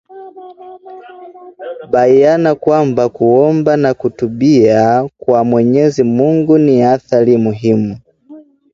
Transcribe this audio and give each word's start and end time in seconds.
bayana 1.91 2.51
kwamba 2.55 3.09
kuomba 3.09 3.77
na 3.77 3.93
kutubia 3.93 5.09
kwa 5.17 5.43
Mwenyezi 5.43 6.03
Mungu 6.03 6.57
ni 6.57 6.83
athari 6.83 7.37
muhimu 7.37 7.97